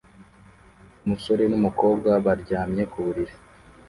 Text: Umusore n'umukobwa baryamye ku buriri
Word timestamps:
Umusore 1.05 1.43
n'umukobwa 1.47 2.09
baryamye 2.25 2.83
ku 2.91 2.97
buriri 3.05 3.33